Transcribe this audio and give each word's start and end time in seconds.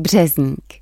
Březník. 0.00 0.74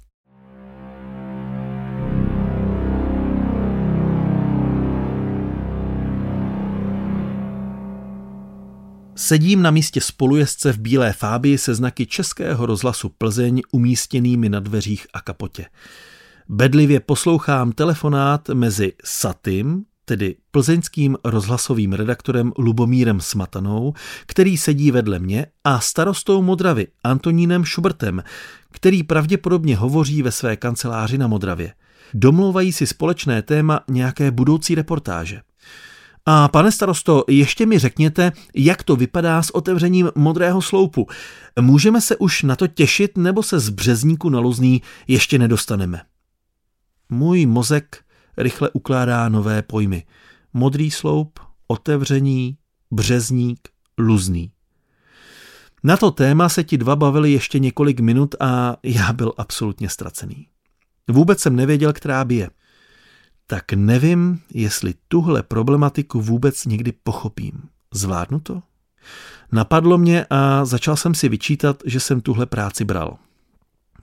Sedím 9.14 9.62
na 9.62 9.70
místě 9.70 10.00
spolujezdce 10.00 10.72
v 10.72 10.78
bílé 10.78 11.12
fábii 11.12 11.58
se 11.58 11.74
znaky 11.74 12.06
Českého 12.06 12.66
rozhlasu 12.66 13.08
Plzeň 13.08 13.62
umístěnými 13.72 14.48
na 14.48 14.60
dveřích 14.60 15.06
a 15.12 15.20
kapotě. 15.20 15.66
Bedlivě 16.48 17.00
poslouchám 17.00 17.72
telefonát 17.72 18.48
mezi 18.48 18.92
Satym, 19.04 19.84
tedy 20.04 20.36
plzeňským 20.50 21.16
rozhlasovým 21.24 21.92
redaktorem 21.92 22.52
Lubomírem 22.58 23.20
Smatanou, 23.20 23.92
který 24.26 24.56
sedí 24.56 24.90
vedle 24.90 25.18
mě, 25.18 25.46
a 25.64 25.80
starostou 25.80 26.42
Modravy 26.42 26.86
Antonínem 27.04 27.64
Šubrtem, 27.64 28.22
který 28.76 29.02
pravděpodobně 29.02 29.76
hovoří 29.76 30.22
ve 30.22 30.32
své 30.32 30.56
kanceláři 30.56 31.18
na 31.18 31.26
Modravě. 31.26 31.74
Domlouvají 32.14 32.72
si 32.72 32.86
společné 32.86 33.42
téma 33.42 33.80
nějaké 33.88 34.30
budoucí 34.30 34.74
reportáže. 34.74 35.40
A 36.26 36.48
pane 36.48 36.72
starosto, 36.72 37.24
ještě 37.28 37.66
mi 37.66 37.78
řekněte, 37.78 38.32
jak 38.54 38.82
to 38.82 38.96
vypadá 38.96 39.42
s 39.42 39.54
otevřením 39.54 40.10
modrého 40.14 40.62
sloupu. 40.62 41.06
Můžeme 41.60 42.00
se 42.00 42.16
už 42.16 42.42
na 42.42 42.56
to 42.56 42.66
těšit, 42.66 43.18
nebo 43.18 43.42
se 43.42 43.60
z 43.60 43.68
březníku 43.68 44.28
na 44.28 44.40
Luzný 44.40 44.82
ještě 45.08 45.38
nedostaneme? 45.38 46.02
Můj 47.08 47.46
mozek 47.46 48.04
rychle 48.36 48.70
ukládá 48.70 49.28
nové 49.28 49.62
pojmy. 49.62 50.04
Modrý 50.52 50.90
sloup, 50.90 51.40
otevření, 51.68 52.56
březník, 52.90 53.68
luzný. 53.98 54.50
Na 55.86 55.96
to 55.96 56.10
téma 56.10 56.48
se 56.48 56.64
ti 56.64 56.78
dva 56.78 56.96
bavili 56.96 57.32
ještě 57.32 57.58
několik 57.58 58.00
minut 58.00 58.34
a 58.40 58.76
já 58.82 59.12
byl 59.12 59.32
absolutně 59.38 59.88
ztracený. 59.88 60.46
Vůbec 61.08 61.40
jsem 61.40 61.56
nevěděl, 61.56 61.92
která 61.92 62.24
bije. 62.24 62.50
Tak 63.46 63.72
nevím, 63.72 64.40
jestli 64.54 64.94
tuhle 65.08 65.42
problematiku 65.42 66.20
vůbec 66.20 66.64
někdy 66.64 66.92
pochopím. 66.92 67.52
Zvládnu 67.94 68.40
to? 68.40 68.62
Napadlo 69.52 69.98
mě 69.98 70.26
a 70.30 70.64
začal 70.64 70.96
jsem 70.96 71.14
si 71.14 71.28
vyčítat, 71.28 71.82
že 71.84 72.00
jsem 72.00 72.20
tuhle 72.20 72.46
práci 72.46 72.84
bral. 72.84 73.16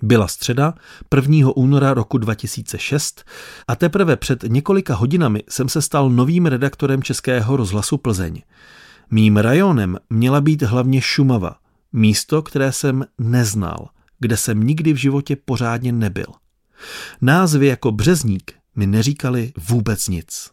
Byla 0.01 0.27
středa 0.27 0.73
1. 1.15 1.49
února 1.55 1.93
roku 1.93 2.17
2006 2.17 3.23
a 3.67 3.75
teprve 3.75 4.15
před 4.15 4.43
několika 4.43 4.95
hodinami 4.95 5.43
jsem 5.49 5.69
se 5.69 5.81
stal 5.81 6.09
novým 6.09 6.45
redaktorem 6.45 7.03
Českého 7.03 7.57
rozhlasu 7.57 7.97
Plzeň. 7.97 8.41
Mým 9.11 9.37
rajonem 9.37 9.97
měla 10.09 10.41
být 10.41 10.61
hlavně 10.61 11.01
Šumava, 11.01 11.55
místo, 11.93 12.41
které 12.41 12.71
jsem 12.71 13.05
neznal, 13.19 13.89
kde 14.19 14.37
jsem 14.37 14.63
nikdy 14.63 14.93
v 14.93 14.97
životě 14.97 15.35
pořádně 15.35 15.91
nebyl. 15.91 16.25
Názvy 17.21 17.67
jako 17.67 17.91
Březník 17.91 18.53
mi 18.75 18.87
neříkali 18.87 19.51
vůbec 19.69 20.07
nic. 20.07 20.51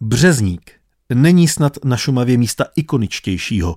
Březník 0.00 0.70
není 1.14 1.48
snad 1.48 1.84
na 1.84 1.96
Šumavě 1.96 2.38
místa 2.38 2.64
ikoničtějšího. 2.76 3.76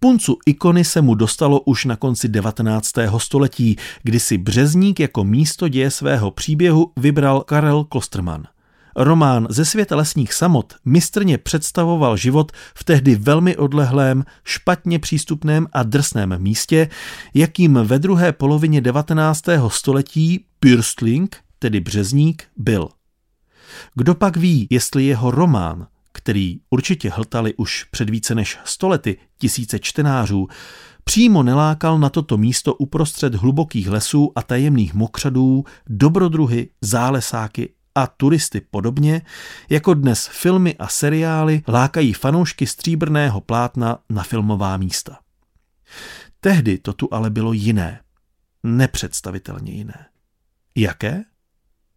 Puncu 0.00 0.38
ikony 0.46 0.84
se 0.84 1.02
mu 1.02 1.14
dostalo 1.14 1.60
už 1.60 1.84
na 1.84 1.96
konci 1.96 2.28
19. 2.28 2.92
století, 3.18 3.76
kdy 4.02 4.20
si 4.20 4.38
Březník 4.38 5.00
jako 5.00 5.24
místo 5.24 5.68
děje 5.68 5.90
svého 5.90 6.30
příběhu 6.30 6.92
vybral 6.96 7.40
Karel 7.40 7.84
Klosterman. 7.84 8.44
Román 8.96 9.46
ze 9.50 9.64
světa 9.64 9.96
lesních 9.96 10.32
samot 10.32 10.74
mistrně 10.84 11.38
představoval 11.38 12.16
život 12.16 12.52
v 12.74 12.84
tehdy 12.84 13.14
velmi 13.16 13.56
odlehlém, 13.56 14.24
špatně 14.44 14.98
přístupném 14.98 15.66
a 15.72 15.82
drsném 15.82 16.34
místě, 16.38 16.88
jakým 17.34 17.74
ve 17.74 17.98
druhé 17.98 18.32
polovině 18.32 18.80
19. 18.80 19.44
století 19.68 20.44
Pürstling, 20.60 21.36
tedy 21.58 21.80
Březník, 21.80 22.44
byl. 22.56 22.88
Kdo 23.94 24.14
pak 24.14 24.36
ví, 24.36 24.66
jestli 24.70 25.04
jeho 25.04 25.30
román 25.30 25.86
který 26.14 26.60
určitě 26.70 27.10
hltali 27.10 27.54
už 27.54 27.84
před 27.84 28.10
více 28.10 28.34
než 28.34 28.58
stolety 28.64 29.18
tisíce 29.38 29.78
čtenářů, 29.78 30.48
přímo 31.04 31.42
nelákal 31.42 31.98
na 31.98 32.08
toto 32.08 32.36
místo 32.36 32.74
uprostřed 32.74 33.34
hlubokých 33.34 33.88
lesů 33.88 34.32
a 34.36 34.42
tajemných 34.42 34.94
mokřadů 34.94 35.64
dobrodruhy, 35.88 36.68
zálesáky 36.80 37.74
a 37.94 38.06
turisty 38.06 38.60
podobně, 38.60 39.22
jako 39.70 39.94
dnes 39.94 40.28
filmy 40.32 40.76
a 40.78 40.88
seriály 40.88 41.62
lákají 41.68 42.12
fanoušky 42.12 42.66
stříbrného 42.66 43.40
plátna 43.40 43.98
na 44.10 44.22
filmová 44.22 44.76
místa. 44.76 45.18
Tehdy 46.40 46.78
to 46.78 46.92
tu 46.92 47.08
ale 47.14 47.30
bylo 47.30 47.52
jiné. 47.52 48.00
Nepředstavitelně 48.62 49.72
jiné. 49.72 50.06
Jaké? 50.74 51.24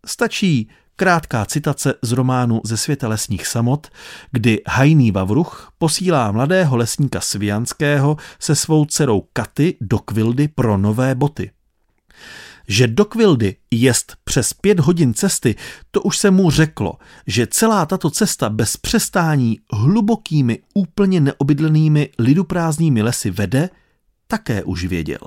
Stačí 0.06 0.70
Krátká 1.00 1.46
citace 1.46 1.94
z 2.02 2.12
románu 2.12 2.62
Ze 2.66 2.78
světa 2.78 3.08
lesních 3.08 3.48
samot, 3.48 3.88
kdy 4.32 4.62
hajný 4.68 5.12
Vavruch 5.12 5.72
posílá 5.78 6.32
mladého 6.32 6.78
lesníka 6.78 7.22
Svijanského 7.22 8.18
se 8.40 8.56
svou 8.56 8.86
dcerou 8.86 9.22
Katy 9.34 9.78
do 9.82 10.00
Kvildy 10.00 10.48
pro 10.48 10.78
nové 10.78 11.16
boty. 11.16 11.52
Že 12.68 12.88
do 12.88 13.06
Kvildy 13.06 13.56
jest 13.72 14.16
přes 14.24 14.54
pět 14.54 14.80
hodin 14.80 15.14
cesty, 15.14 15.56
to 15.92 16.02
už 16.02 16.18
se 16.18 16.32
mu 16.32 16.52
řeklo, 16.52 16.94
že 17.28 17.48
celá 17.48 17.86
tato 17.86 18.10
cesta 18.10 18.50
bez 18.50 18.78
přestání 18.78 19.60
hlubokými, 19.74 20.60
úplně 20.74 21.22
neobydlenými 21.22 22.10
liduprázdnými 22.20 23.02
lesy 23.02 23.32
vede, 23.32 23.70
také 24.28 24.64
už 24.64 24.86
věděl. 24.86 25.20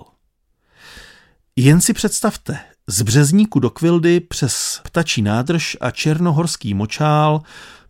Jen 1.56 1.80
si 1.80 1.92
představte, 1.92 2.58
z 2.86 3.02
Březníku 3.02 3.60
do 3.60 3.70
Kvildy 3.70 4.20
přes 4.20 4.80
Ptačí 4.84 5.22
nádrž 5.22 5.76
a 5.80 5.90
Černohorský 5.90 6.74
močál 6.74 7.42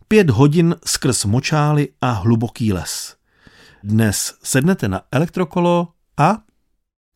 pět 0.07 0.29
hodin 0.29 0.75
skrz 0.85 1.25
močály 1.25 1.89
a 2.01 2.11
hluboký 2.11 2.73
les. 2.73 3.15
Dnes 3.83 4.33
sednete 4.43 4.87
na 4.87 5.01
elektrokolo 5.11 5.87
a 6.17 6.37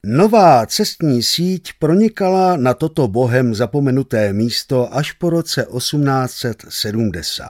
Nová 0.08 0.66
cestní 0.66 1.24
síť 1.24 1.74
pronikala 1.80 2.58
na 2.58 2.74
toto 2.74 3.08
bohem 3.08 3.56
zapomenuté 3.56 4.34
místo 4.34 4.96
až 4.96 5.12
po 5.12 5.30
roce 5.30 5.68
1870, 5.78 7.50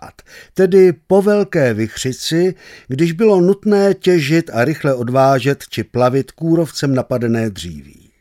tedy 0.53 0.93
po 1.07 1.21
Velké 1.21 1.73
Vychřici, 1.73 2.55
když 2.87 3.11
bylo 3.11 3.41
nutné 3.41 3.93
těžit 3.93 4.49
a 4.53 4.65
rychle 4.65 4.93
odvážet 4.93 5.63
či 5.69 5.83
plavit 5.83 6.31
kůrovcem 6.31 6.95
napadené 6.95 7.49
dříví. 7.49 8.11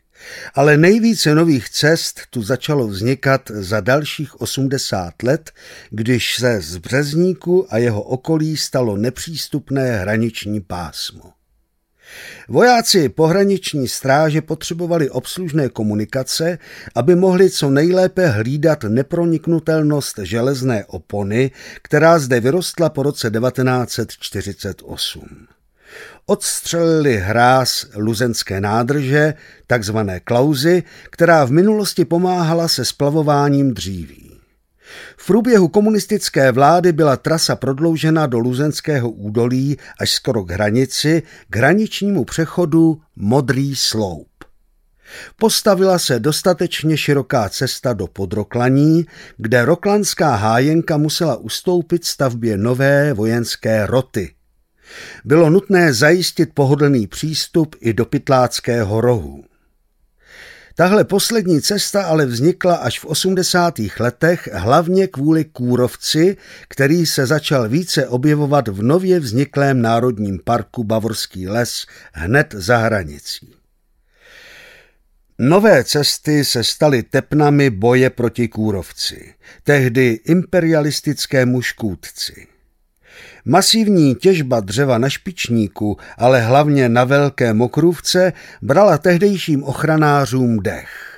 Ale 0.53 0.77
nejvíce 0.77 1.35
nových 1.35 1.69
cest 1.69 2.21
tu 2.29 2.43
začalo 2.43 2.87
vznikat 2.87 3.41
za 3.53 3.79
dalších 3.79 4.41
80 4.41 5.23
let, 5.23 5.51
když 5.89 6.35
se 6.35 6.61
z 6.61 6.77
Březníku 6.77 7.73
a 7.73 7.77
jeho 7.77 8.01
okolí 8.01 8.57
stalo 8.57 8.97
nepřístupné 8.97 9.97
hraniční 9.97 10.61
pásmo. 10.61 11.34
Vojáci 12.47 13.09
pohraniční 13.09 13.87
stráže 13.87 14.41
potřebovali 14.41 15.09
obslužné 15.09 15.69
komunikace, 15.69 16.57
aby 16.95 17.15
mohli 17.15 17.49
co 17.49 17.69
nejlépe 17.69 18.27
hlídat 18.27 18.83
neproniknutelnost 18.83 20.19
železné 20.23 20.85
opony, 20.85 21.51
která 21.81 22.19
zde 22.19 22.39
vyrostla 22.39 22.89
po 22.89 23.03
roce 23.03 23.31
1948 23.31 25.47
odstřelili 26.25 27.17
hráz 27.17 27.85
luzenské 27.95 28.61
nádrže, 28.61 29.33
takzvané 29.67 30.19
klauzy, 30.19 30.83
která 31.09 31.45
v 31.45 31.51
minulosti 31.51 32.05
pomáhala 32.05 32.67
se 32.67 32.85
splavováním 32.85 33.73
dříví. 33.73 34.24
V 35.17 35.27
průběhu 35.27 35.67
komunistické 35.67 36.51
vlády 36.51 36.91
byla 36.91 37.17
trasa 37.17 37.55
prodloužena 37.55 38.27
do 38.27 38.39
Luzenského 38.39 39.09
údolí 39.09 39.77
až 39.99 40.11
skoro 40.11 40.43
k 40.43 40.51
hranici, 40.51 41.23
k 41.49 41.55
hraničnímu 41.55 42.25
přechodu 42.25 43.01
Modrý 43.15 43.75
sloup. 43.75 44.27
Postavila 45.35 45.99
se 45.99 46.19
dostatečně 46.19 46.97
široká 46.97 47.49
cesta 47.49 47.93
do 47.93 48.07
Podroklaní, 48.07 49.05
kde 49.37 49.65
roklanská 49.65 50.35
hájenka 50.35 50.97
musela 50.97 51.35
ustoupit 51.35 52.05
stavbě 52.05 52.57
nové 52.57 53.13
vojenské 53.13 53.85
roty. 53.85 54.35
Bylo 55.25 55.49
nutné 55.49 55.93
zajistit 55.93 56.49
pohodlný 56.53 57.07
přístup 57.07 57.75
i 57.79 57.93
do 57.93 58.05
Pytláckého 58.05 59.01
rohu. 59.01 59.43
Tahle 60.77 61.03
poslední 61.03 61.61
cesta 61.61 62.03
ale 62.03 62.25
vznikla 62.25 62.75
až 62.75 62.99
v 62.99 63.05
80. 63.05 63.73
letech 63.99 64.49
hlavně 64.53 65.07
kvůli 65.07 65.45
kůrovci, 65.45 66.37
který 66.67 67.05
se 67.05 67.25
začal 67.25 67.69
více 67.69 68.07
objevovat 68.07 68.67
v 68.67 68.81
nově 68.81 69.19
vzniklém 69.19 69.81
národním 69.81 70.39
parku 70.43 70.83
Bavorský 70.83 71.47
les 71.47 71.85
hned 72.13 72.53
za 72.57 72.77
hranicí. 72.77 73.55
Nové 75.39 75.83
cesty 75.83 76.45
se 76.45 76.63
staly 76.63 77.03
tepnami 77.03 77.69
boje 77.69 78.09
proti 78.09 78.47
kůrovci, 78.47 79.33
tehdy 79.63 80.19
imperialistickému 80.25 81.61
škůdci. 81.61 82.47
Masivní 83.45 84.15
těžba 84.15 84.59
dřeva 84.59 84.97
na 84.97 85.09
špičníku, 85.09 85.97
ale 86.17 86.41
hlavně 86.41 86.89
na 86.89 87.03
velké 87.03 87.53
mokrůvce, 87.53 88.33
brala 88.61 88.97
tehdejším 88.97 89.63
ochranářům 89.63 90.59
dech. 90.59 91.11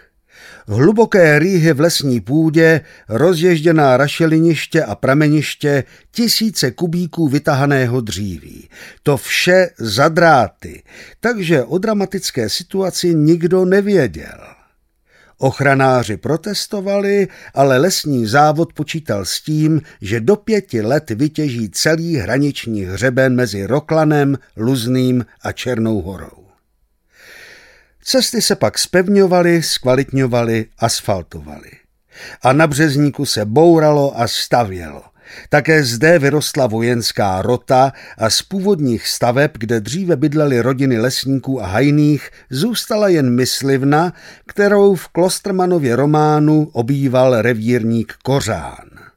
hluboké 0.68 1.40
rýhy 1.40 1.74
v 1.74 1.80
lesní 1.80 2.22
půdě, 2.22 2.82
rozježděná 3.10 3.98
rašeliniště 3.98 4.84
a 4.84 4.96
prameniště, 4.96 5.84
tisíce 6.12 6.72
kubíků 6.72 7.28
vytahaného 7.28 8.02
dříví. 8.02 8.70
To 9.04 9.18
vše 9.18 9.70
za 9.80 10.10
dráty, 10.10 10.84
takže 11.20 11.64
o 11.64 11.78
dramatické 11.78 12.50
situaci 12.50 13.16
nikdo 13.16 13.66
nevěděl. 13.66 14.57
Ochranáři 15.40 16.18
protestovali, 16.18 17.28
ale 17.54 17.78
lesní 17.78 18.26
závod 18.26 18.74
počítal 18.74 19.26
s 19.26 19.42
tím, 19.42 19.82
že 20.02 20.20
do 20.20 20.36
pěti 20.36 20.82
let 20.82 21.10
vytěží 21.10 21.70
celý 21.70 22.16
hraniční 22.16 22.82
hřeben 22.82 23.36
mezi 23.36 23.66
Roklanem, 23.66 24.38
Luzným 24.58 25.26
a 25.42 25.52
Černou 25.52 26.02
horou. 26.02 26.48
Cesty 28.04 28.42
se 28.42 28.56
pak 28.56 28.78
spevňovaly, 28.78 29.64
zkvalitňovaly, 29.64 30.66
asfaltovaly. 30.78 31.72
A 32.42 32.54
na 32.54 32.68
březníku 32.68 33.26
se 33.26 33.46
bouralo 33.46 34.20
a 34.20 34.28
stavělo. 34.28 35.04
Také 35.50 35.84
zde 35.84 36.20
vyrostla 36.20 36.68
vojenská 36.68 37.42
rota 37.42 37.94
a 38.18 38.30
z 38.30 38.42
původních 38.42 39.08
staveb, 39.08 39.52
kde 39.54 39.80
dříve 39.80 40.16
bydlely 40.16 40.62
rodiny 40.62 41.00
lesníků 41.00 41.64
a 41.64 41.66
hajných, 41.66 42.30
zůstala 42.50 43.08
jen 43.08 43.36
myslivna, 43.36 44.14
kterou 44.48 44.96
v 44.96 45.08
Klostermanově 45.08 45.96
románu 45.96 46.70
obýval 46.74 47.42
revírník 47.42 48.14
Kořán. 48.24 49.08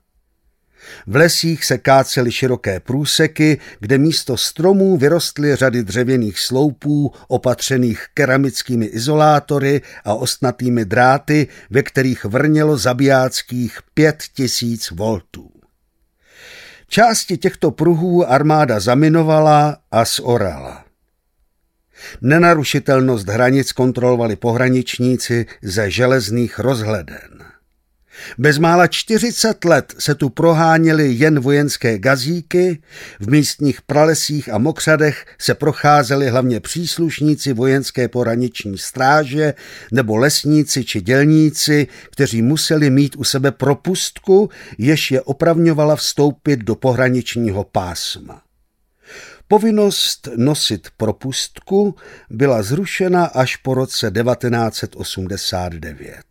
V 1.06 1.16
lesích 1.16 1.64
se 1.64 1.78
kácely 1.78 2.32
široké 2.32 2.80
průseky, 2.80 3.58
kde 3.80 3.98
místo 3.98 4.36
stromů 4.36 4.96
vyrostly 4.96 5.56
řady 5.56 5.84
dřevěných 5.84 6.40
sloupů 6.40 7.12
opatřených 7.28 8.06
keramickými 8.14 8.86
izolátory 8.86 9.82
a 10.04 10.14
ostnatými 10.14 10.84
dráty, 10.84 11.48
ve 11.70 11.82
kterých 11.82 12.24
vrnělo 12.24 12.76
zabijáckých 12.76 13.78
pět 13.94 14.22
tisíc 14.34 14.90
voltů. 14.90 15.59
Části 16.92 17.36
těchto 17.36 17.70
pruhů 17.70 18.30
armáda 18.30 18.80
zaminovala 18.80 19.76
a 19.90 20.04
zorala. 20.04 20.84
Nenarušitelnost 22.20 23.28
hranic 23.28 23.72
kontrolovali 23.72 24.36
pohraničníci 24.36 25.46
ze 25.62 25.90
železných 25.90 26.58
rozhleden. 26.58 27.49
Bezmála 28.38 28.86
40 28.86 29.64
let 29.64 29.94
se 29.98 30.14
tu 30.14 30.28
proháněly 30.28 31.12
jen 31.12 31.40
vojenské 31.40 31.98
gazíky, 31.98 32.82
v 33.20 33.30
místních 33.30 33.82
pralesích 33.82 34.52
a 34.52 34.58
mokřadech 34.58 35.26
se 35.38 35.54
procházeli 35.54 36.28
hlavně 36.28 36.60
příslušníci 36.60 37.52
vojenské 37.52 38.08
poraniční 38.08 38.78
stráže 38.78 39.54
nebo 39.92 40.16
lesníci 40.16 40.84
či 40.84 41.00
dělníci, 41.00 41.86
kteří 42.12 42.42
museli 42.42 42.90
mít 42.90 43.16
u 43.16 43.24
sebe 43.24 43.52
propustku, 43.52 44.50
jež 44.78 45.10
je 45.10 45.22
opravňovala 45.22 45.96
vstoupit 45.96 46.60
do 46.60 46.74
pohraničního 46.74 47.64
pásma. 47.64 48.42
Povinnost 49.48 50.28
nosit 50.36 50.88
propustku 50.96 51.94
byla 52.30 52.62
zrušena 52.62 53.24
až 53.24 53.56
po 53.56 53.74
roce 53.74 54.10
1989. 54.10 56.29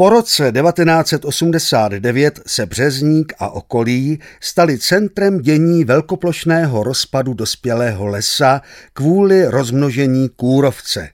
Po 0.00 0.08
roce 0.08 0.52
1989 0.52 2.40
se 2.46 2.66
Březník 2.66 3.32
a 3.38 3.48
okolí 3.48 4.20
stali 4.40 4.78
centrem 4.78 5.38
dění 5.38 5.84
velkoplošného 5.84 6.82
rozpadu 6.82 7.34
dospělého 7.34 8.06
lesa 8.06 8.62
kvůli 8.92 9.46
rozmnožení 9.46 10.28
kůrovce. 10.28 11.08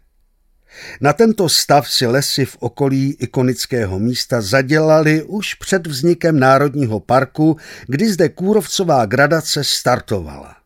Na 1.00 1.12
tento 1.12 1.48
stav 1.48 1.90
si 1.90 2.06
lesy 2.06 2.44
v 2.44 2.56
okolí 2.60 3.16
ikonického 3.20 3.98
místa 3.98 4.40
zadělali 4.40 5.22
už 5.22 5.54
před 5.54 5.86
vznikem 5.86 6.40
Národního 6.40 7.00
parku, 7.00 7.56
kdy 7.86 8.12
zde 8.12 8.28
kůrovcová 8.28 9.06
gradace 9.06 9.64
startovala. 9.64 10.65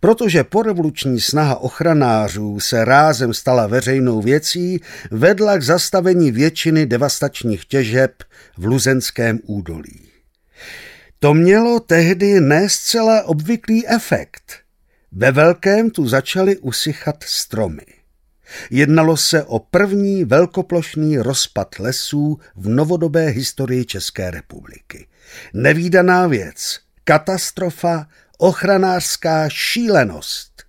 Protože 0.00 0.44
porevoluční 0.44 1.20
snaha 1.20 1.56
ochranářů 1.56 2.60
se 2.60 2.84
rázem 2.84 3.34
stala 3.34 3.66
veřejnou 3.66 4.22
věcí, 4.22 4.80
vedla 5.10 5.58
k 5.58 5.62
zastavení 5.62 6.30
většiny 6.30 6.86
devastačních 6.86 7.64
těžeb 7.64 8.22
v 8.58 8.64
Luzenském 8.66 9.40
údolí. 9.42 10.08
To 11.18 11.34
mělo 11.34 11.80
tehdy 11.80 12.40
ne 12.40 12.68
zcela 12.68 13.22
obvyklý 13.22 13.88
efekt. 13.88 14.52
Ve 15.12 15.32
velkém 15.32 15.90
tu 15.90 16.08
začaly 16.08 16.58
usychat 16.58 17.24
stromy. 17.26 17.86
Jednalo 18.70 19.16
se 19.16 19.44
o 19.44 19.58
první 19.58 20.24
velkoplošný 20.24 21.18
rozpad 21.18 21.78
lesů 21.78 22.38
v 22.56 22.68
novodobé 22.68 23.26
historii 23.26 23.84
České 23.84 24.30
republiky. 24.30 25.06
Nevýdaná 25.54 26.26
věc, 26.26 26.80
katastrofa 27.04 28.06
ochranářská 28.38 29.48
šílenost. 29.48 30.62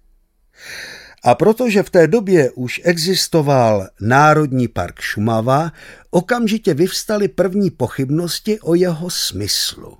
A 1.23 1.35
protože 1.35 1.83
v 1.83 1.89
té 1.89 2.07
době 2.07 2.51
už 2.51 2.81
existoval 2.83 3.87
Národní 4.01 4.67
park 4.67 4.99
Šumava, 4.99 5.71
okamžitě 6.09 6.73
vyvstaly 6.73 7.27
první 7.27 7.71
pochybnosti 7.71 8.59
o 8.59 8.75
jeho 8.75 9.09
smyslu. 9.09 9.97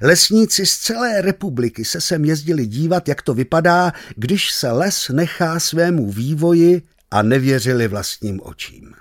Lesníci 0.00 0.66
z 0.66 0.78
celé 0.78 1.20
republiky 1.20 1.84
se 1.84 2.00
sem 2.00 2.24
jezdili 2.24 2.66
dívat, 2.66 3.08
jak 3.08 3.22
to 3.22 3.34
vypadá, 3.34 3.92
když 4.16 4.52
se 4.52 4.70
les 4.70 5.08
nechá 5.08 5.60
svému 5.60 6.10
vývoji 6.10 6.82
a 7.10 7.22
nevěřili 7.22 7.88
vlastním 7.88 8.40
očím. 8.42 8.94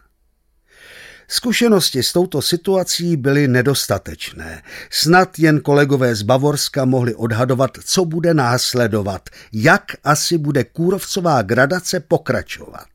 Zkušenosti 1.32 2.04
s 2.04 2.12
touto 2.12 2.42
situací 2.42 3.18
byly 3.18 3.48
nedostatečné. 3.48 4.64
Snad 4.90 5.40
jen 5.40 5.60
kolegové 5.60 6.16
z 6.16 6.22
Bavorska 6.22 6.86
mohli 6.86 7.16
odhadovat, 7.16 7.72
co 7.86 8.06
bude 8.06 8.34
následovat, 8.34 9.30
jak 9.54 9.84
asi 10.04 10.38
bude 10.38 10.64
kůrovcová 10.64 11.42
gradace 11.42 12.00
pokračovat. 12.00 12.88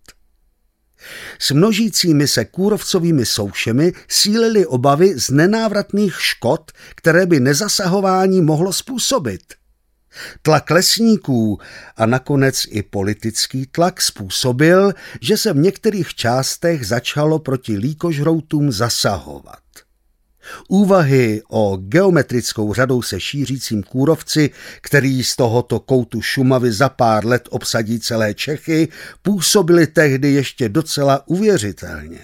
S 1.39 1.51
množícími 1.51 2.29
se 2.29 2.45
kůrovcovými 2.45 3.27
soušemi 3.27 3.93
sílily 4.09 4.67
obavy 4.67 5.19
z 5.19 5.31
nenávratných 5.31 6.23
škod, 6.23 6.73
které 6.95 7.27
by 7.27 7.41
nezasahování 7.41 8.41
mohlo 8.41 8.73
způsobit– 8.73 9.43
Tlak 10.43 10.71
lesníků 10.71 11.59
a 11.97 12.07
nakonec 12.07 12.63
i 12.69 12.83
politický 12.83 13.67
tlak 13.67 14.03
způsobil, 14.03 14.93
že 15.21 15.37
se 15.37 15.53
v 15.53 15.57
některých 15.57 16.15
částech 16.15 16.87
začalo 16.87 17.39
proti 17.39 17.77
líkožroutům 17.77 18.73
zasahovat. 18.73 19.59
Úvahy 20.69 21.43
o 21.49 21.77
geometrickou 21.77 22.75
řadou 22.75 23.03
se 23.03 23.21
šířícím 23.21 23.83
kůrovci, 23.83 24.51
který 24.81 25.25
z 25.25 25.37
tohoto 25.37 25.81
koutu 25.81 26.23
Šumavy 26.23 26.73
za 26.73 26.89
pár 26.89 27.27
let 27.27 27.49
obsadí 27.51 28.01
celé 28.01 28.35
Čechy, 28.35 28.89
působily 29.23 29.87
tehdy 29.87 30.33
ještě 30.33 30.69
docela 30.69 31.29
uvěřitelně. 31.29 32.21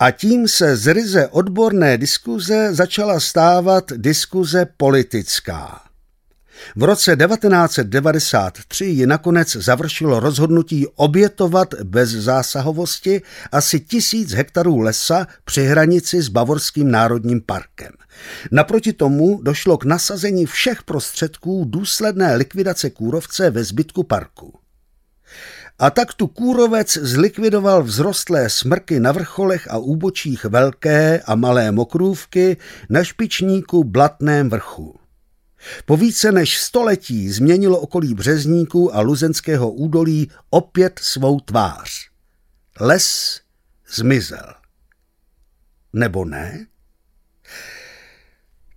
A 0.00 0.10
tím 0.10 0.48
se 0.48 0.76
z 0.76 0.92
ryze 0.92 1.28
odborné 1.28 1.98
diskuze 1.98 2.74
začala 2.74 3.20
stávat 3.20 3.92
diskuze 3.96 4.66
politická. 4.76 5.87
V 6.76 6.82
roce 6.82 7.16
1993 7.16 8.84
ji 8.84 9.06
nakonec 9.06 9.56
završilo 9.56 10.20
rozhodnutí 10.20 10.86
obětovat 10.94 11.74
bez 11.82 12.10
zásahovosti 12.10 13.22
asi 13.52 13.80
tisíc 13.80 14.32
hektarů 14.32 14.78
lesa 14.80 15.26
při 15.44 15.64
hranici 15.64 16.22
s 16.22 16.28
Bavorským 16.28 16.90
národním 16.90 17.40
parkem. 17.40 17.92
Naproti 18.52 18.92
tomu 18.92 19.40
došlo 19.42 19.78
k 19.78 19.84
nasazení 19.84 20.46
všech 20.46 20.82
prostředků 20.82 21.64
důsledné 21.68 22.36
likvidace 22.36 22.90
kůrovce 22.90 23.50
ve 23.50 23.64
zbytku 23.64 24.02
parku. 24.02 24.58
A 25.78 25.90
tak 25.90 26.14
tu 26.14 26.26
kůrovec 26.26 26.98
zlikvidoval 27.02 27.84
vzrostlé 27.84 28.50
smrky 28.50 29.00
na 29.00 29.12
vrcholech 29.12 29.70
a 29.70 29.78
úbočích 29.78 30.44
velké 30.44 31.20
a 31.20 31.34
malé 31.34 31.72
mokrůvky 31.72 32.56
na 32.90 33.04
špičníku 33.04 33.84
blatném 33.84 34.50
vrchu. 34.50 34.97
Po 35.84 35.96
více 35.96 36.32
než 36.32 36.58
století 36.58 37.30
změnilo 37.30 37.80
okolí 37.80 38.14
Březníku 38.14 38.94
a 38.94 39.00
Luzenského 39.00 39.70
údolí 39.70 40.30
opět 40.50 40.98
svou 41.02 41.40
tvář. 41.40 42.08
Les 42.80 43.40
zmizel. 43.94 44.54
Nebo 45.92 46.24
ne? 46.24 46.66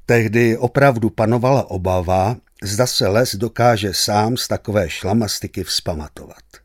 Tehdy 0.05 0.57
opravdu 0.57 1.10
panovala 1.10 1.69
obava, 1.69 2.38
zda 2.63 2.88
se 2.88 3.07
les 3.07 3.36
dokáže 3.36 3.93
sám 3.93 4.38
z 4.38 4.48
takové 4.48 4.89
šlamastiky 4.89 5.63
vzpamatovat. 5.63 6.61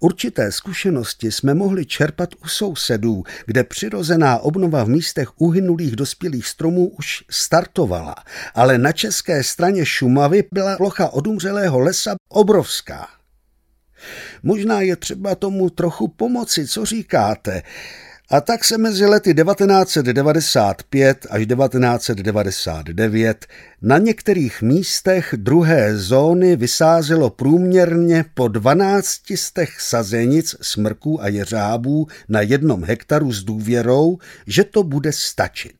Určité 0.00 0.52
zkušenosti 0.52 1.32
jsme 1.32 1.54
mohli 1.54 1.86
čerpat 1.86 2.28
u 2.44 2.48
sousedů, 2.48 3.22
kde 3.46 3.64
přirozená 3.64 4.38
obnova 4.38 4.84
v 4.84 4.88
místech 4.88 5.40
uhynulých 5.40 5.96
dospělých 5.96 6.46
stromů 6.46 6.88
už 6.88 7.24
startovala, 7.30 8.14
ale 8.54 8.78
na 8.78 8.92
české 8.92 9.44
straně 9.44 9.86
Šumavy 9.86 10.44
byla 10.52 10.76
plocha 10.76 11.08
odumřelého 11.08 11.78
lesa 11.78 12.14
obrovská. 12.28 13.08
Možná 14.42 14.80
je 14.80 14.96
třeba 14.96 15.34
tomu 15.34 15.70
trochu 15.70 16.08
pomoci, 16.08 16.66
co 16.66 16.84
říkáte. 16.84 17.62
A 18.30 18.40
tak 18.40 18.64
se 18.64 18.78
mezi 18.78 19.06
lety 19.06 19.34
1995 19.34 21.26
až 21.30 21.46
1999 21.46 23.46
na 23.82 23.98
některých 23.98 24.62
místech 24.62 25.34
druhé 25.36 25.98
zóny 25.98 26.56
vysázelo 26.56 27.30
průměrně 27.30 28.24
po 28.34 28.48
12 28.48 29.20
stech 29.34 29.80
sazenic 29.80 30.56
smrků 30.62 31.22
a 31.22 31.28
jeřábů 31.28 32.06
na 32.28 32.40
jednom 32.40 32.84
hektaru 32.84 33.32
s 33.32 33.44
důvěrou, 33.44 34.18
že 34.46 34.64
to 34.64 34.82
bude 34.82 35.12
stačit. 35.12 35.76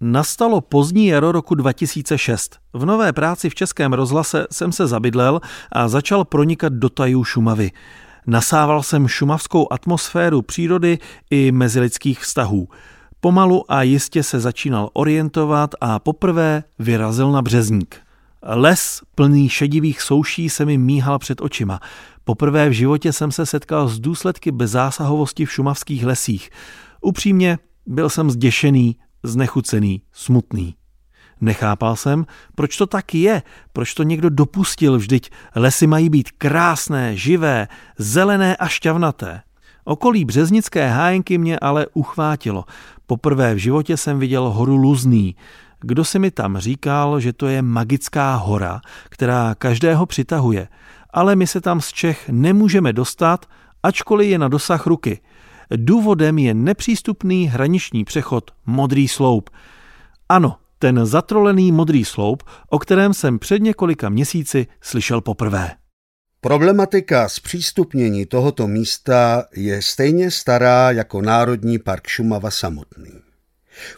Nastalo 0.00 0.60
pozdní 0.60 1.06
jaro 1.06 1.32
roku 1.32 1.54
2006. 1.54 2.56
V 2.72 2.84
nové 2.84 3.12
práci 3.12 3.50
v 3.50 3.54
Českém 3.54 3.92
rozhlase 3.92 4.46
jsem 4.52 4.72
se 4.72 4.86
zabydlel 4.86 5.40
a 5.72 5.88
začal 5.88 6.24
pronikat 6.24 6.72
do 6.72 6.88
tajů 6.88 7.24
Šumavy. 7.24 7.70
Nasával 8.30 8.82
jsem 8.82 9.08
šumavskou 9.08 9.72
atmosféru 9.72 10.42
přírody 10.42 10.98
i 11.30 11.52
mezilidských 11.52 12.20
vztahů. 12.20 12.68
Pomalu 13.20 13.72
a 13.72 13.82
jistě 13.82 14.22
se 14.22 14.40
začínal 14.40 14.90
orientovat 14.92 15.74
a 15.80 15.98
poprvé 15.98 16.64
vyrazil 16.78 17.32
na 17.32 17.42
březník. 17.42 17.96
Les 18.42 19.02
plný 19.14 19.48
šedivých 19.48 20.02
souší 20.02 20.48
se 20.48 20.64
mi 20.64 20.78
míhal 20.78 21.18
před 21.18 21.40
očima. 21.40 21.80
Poprvé 22.24 22.68
v 22.68 22.72
životě 22.72 23.12
jsem 23.12 23.32
se 23.32 23.46
setkal 23.46 23.88
s 23.88 24.00
důsledky 24.00 24.52
bezzásahovosti 24.52 25.44
v 25.44 25.52
šumavských 25.52 26.04
lesích. 26.04 26.50
Upřímně 27.00 27.58
byl 27.86 28.10
jsem 28.10 28.30
zděšený, 28.30 28.96
znechucený, 29.22 30.02
smutný. 30.12 30.74
Nechápal 31.40 31.96
jsem, 31.96 32.26
proč 32.54 32.76
to 32.76 32.86
tak 32.86 33.14
je, 33.14 33.42
proč 33.72 33.94
to 33.94 34.02
někdo 34.02 34.30
dopustil, 34.30 34.98
vždyť 34.98 35.30
lesy 35.54 35.86
mají 35.86 36.10
být 36.10 36.30
krásné, 36.38 37.16
živé, 37.16 37.68
zelené 37.98 38.56
a 38.56 38.68
šťavnaté. 38.68 39.42
Okolí 39.84 40.24
březnické 40.24 40.88
hájenky 40.88 41.38
mě 41.38 41.58
ale 41.58 41.86
uchvátilo. 41.94 42.64
Poprvé 43.06 43.54
v 43.54 43.58
životě 43.58 43.96
jsem 43.96 44.18
viděl 44.18 44.50
horu 44.50 44.76
Luzný. 44.76 45.36
Kdo 45.80 46.04
si 46.04 46.18
mi 46.18 46.30
tam 46.30 46.58
říkal, 46.58 47.20
že 47.20 47.32
to 47.32 47.46
je 47.46 47.62
magická 47.62 48.34
hora, 48.34 48.80
která 49.08 49.54
každého 49.54 50.06
přitahuje, 50.06 50.68
ale 51.10 51.36
my 51.36 51.46
se 51.46 51.60
tam 51.60 51.80
z 51.80 51.92
Čech 51.92 52.28
nemůžeme 52.28 52.92
dostat, 52.92 53.46
ačkoliv 53.82 54.28
je 54.28 54.38
na 54.38 54.48
dosah 54.48 54.86
ruky. 54.86 55.20
Důvodem 55.76 56.38
je 56.38 56.54
nepřístupný 56.54 57.46
hraniční 57.46 58.04
přechod 58.04 58.50
Modrý 58.66 59.08
sloup. 59.08 59.50
Ano, 60.28 60.56
ten 60.78 61.06
zatrolený 61.06 61.72
modrý 61.72 62.04
sloup, 62.04 62.42
o 62.68 62.78
kterém 62.78 63.14
jsem 63.14 63.38
před 63.38 63.62
několika 63.62 64.08
měsíci 64.08 64.66
slyšel 64.80 65.20
poprvé. 65.20 65.70
Problematika 66.40 67.28
zpřístupnění 67.28 68.26
tohoto 68.26 68.66
místa 68.66 69.44
je 69.56 69.82
stejně 69.82 70.30
stará 70.30 70.90
jako 70.90 71.22
Národní 71.22 71.78
park 71.78 72.06
Šumava 72.06 72.50
samotný. 72.50 73.10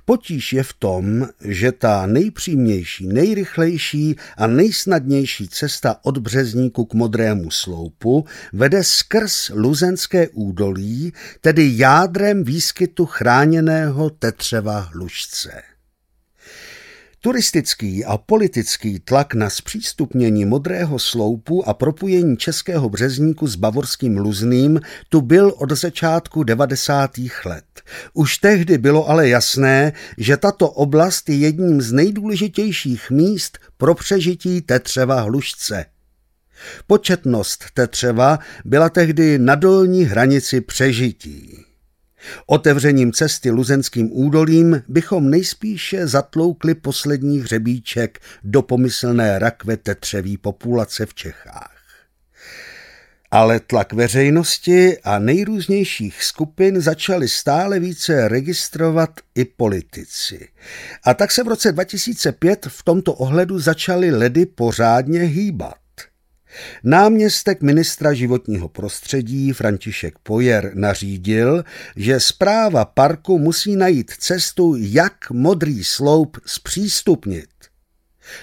Potíž 0.04 0.52
je 0.52 0.62
v 0.62 0.72
tom, 0.72 1.28
že 1.44 1.72
ta 1.72 2.06
nejpřímější, 2.06 3.06
nejrychlejší 3.06 4.16
a 4.37 4.46
nejsnadnější 4.46 5.49
cesta 5.49 5.96
od 6.02 6.18
Březníku 6.18 6.84
k 6.84 6.94
Modrému 6.94 7.50
sloupu 7.50 8.25
vede 8.52 8.84
skrz 8.84 9.50
Luzenské 9.54 10.28
údolí, 10.28 11.12
tedy 11.40 11.72
jádrem 11.75 12.44
výskytu 12.44 13.06
chráněného 13.06 14.10
tetřeva 14.10 14.80
hlušce. 14.80 15.62
Turistický 17.22 18.04
a 18.04 18.18
politický 18.18 19.00
tlak 19.00 19.34
na 19.34 19.50
zpřístupnění 19.50 20.44
modrého 20.44 20.98
sloupu 20.98 21.68
a 21.68 21.74
propojení 21.74 22.36
českého 22.36 22.88
březníku 22.88 23.46
s 23.46 23.56
bavorským 23.56 24.18
luzným 24.18 24.80
tu 25.08 25.20
byl 25.20 25.54
od 25.56 25.70
začátku 25.70 26.42
90. 26.42 27.10
let. 27.44 27.64
Už 28.14 28.38
tehdy 28.38 28.78
bylo 28.78 29.08
ale 29.08 29.28
jasné, 29.28 29.92
že 30.18 30.36
tato 30.36 30.70
oblast 30.70 31.28
je 31.28 31.36
jedním 31.36 31.82
z 31.82 31.92
nejdůležitějších 31.92 33.10
míst 33.10 33.58
pro 33.76 33.94
přežití 33.94 34.60
tetřeva 34.60 35.20
hlušce. 35.20 35.84
Početnost 36.86 37.64
tetřeva 37.74 38.38
byla 38.64 38.88
tehdy 38.88 39.38
na 39.38 39.54
dolní 39.54 40.04
hranici 40.04 40.60
přežití. 40.60 41.69
Otevřením 42.46 43.12
cesty 43.12 43.50
Luzenským 43.50 44.08
údolím 44.12 44.82
bychom 44.88 45.30
nejspíše 45.30 46.06
zatloukli 46.06 46.74
poslední 46.74 47.40
hřebíček 47.40 48.20
do 48.44 48.62
pomyslné 48.62 49.38
rakve 49.38 49.76
tetřeví 49.76 50.36
populace 50.36 51.06
v 51.06 51.14
Čechách. 51.14 51.76
Ale 53.30 53.60
tlak 53.60 53.92
veřejnosti 53.92 54.98
a 55.04 55.18
nejrůznějších 55.18 56.24
skupin 56.24 56.80
začali 56.80 57.28
stále 57.28 57.80
více 57.80 58.28
registrovat 58.28 59.10
i 59.34 59.44
politici. 59.44 60.48
A 61.04 61.14
tak 61.14 61.30
se 61.32 61.42
v 61.42 61.48
roce 61.48 61.72
2005 61.72 62.66
v 62.68 62.82
tomto 62.82 63.14
ohledu 63.14 63.58
začaly 63.58 64.10
ledy 64.10 64.46
pořádně 64.46 65.20
hýbat. 65.20 65.79
Náměstek 66.85 67.62
ministra 67.62 68.12
životního 68.12 68.69
prostředí 68.69 69.52
František 69.52 70.19
Pojer 70.23 70.73
nařídil, 70.75 71.64
že 71.97 72.21
zpráva 72.21 72.85
parku 72.85 73.38
musí 73.38 73.76
najít 73.76 74.11
cestu, 74.11 74.75
jak 74.78 75.30
modrý 75.30 75.85
sloup 75.85 76.37
zpřístupnit. 76.47 77.49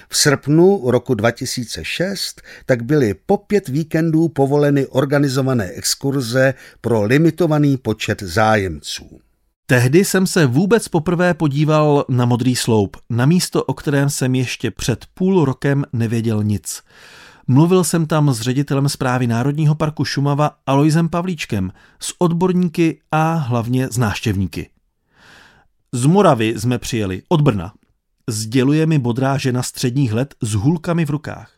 V 0.08 0.18
srpnu 0.18 0.90
roku 0.90 1.14
2006 1.14 2.42
tak 2.66 2.82
byly 2.82 3.14
po 3.26 3.36
pět 3.36 3.68
víkendů 3.68 4.28
povoleny 4.28 4.86
organizované 4.86 5.70
exkurze 5.70 6.54
pro 6.80 7.02
limitovaný 7.02 7.76
počet 7.76 8.22
zájemců. 8.22 9.20
Tehdy 9.66 10.04
jsem 10.04 10.26
se 10.26 10.46
vůbec 10.46 10.88
poprvé 10.88 11.34
podíval 11.34 12.04
na 12.08 12.24
modrý 12.24 12.56
sloup, 12.56 12.96
na 13.10 13.26
místo, 13.26 13.64
o 13.64 13.74
kterém 13.74 14.10
jsem 14.10 14.34
ještě 14.34 14.70
před 14.70 15.04
půl 15.14 15.44
rokem 15.44 15.84
nevěděl 15.92 16.44
nic. 16.44 16.82
Mluvil 17.50 17.84
jsem 17.84 18.06
tam 18.06 18.32
s 18.32 18.40
ředitelem 18.40 18.88
zprávy 18.88 19.26
Národního 19.26 19.74
parku 19.74 20.04
Šumava 20.04 20.50
Aloisem 20.66 21.08
Pavlíčkem, 21.08 21.72
s 22.00 22.14
odborníky 22.18 23.00
a 23.12 23.34
hlavně 23.34 23.88
s 23.90 23.98
náštěvníky. 23.98 24.70
Z 25.92 26.06
Moravy 26.06 26.54
jsme 26.56 26.78
přijeli, 26.78 27.22
od 27.28 27.40
Brna. 27.40 27.72
Sděluje 28.28 28.86
mi 28.86 28.98
bodrá 28.98 29.38
žena 29.38 29.62
středních 29.62 30.12
let 30.12 30.34
s 30.42 30.54
hůlkami 30.54 31.04
v 31.04 31.10
rukách. 31.10 31.50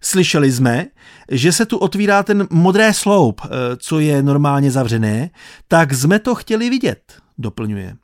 Slyšeli 0.00 0.52
jsme, 0.52 0.86
že 1.30 1.52
se 1.52 1.66
tu 1.66 1.78
otvírá 1.78 2.22
ten 2.22 2.46
modré 2.50 2.94
sloup, 2.94 3.40
eh, 3.44 3.48
co 3.76 3.98
je 4.00 4.22
normálně 4.22 4.70
zavřené, 4.70 5.30
tak 5.68 5.94
jsme 5.94 6.18
to 6.18 6.34
chtěli 6.34 6.70
vidět, 6.70 7.14
doplňuje. 7.38 7.96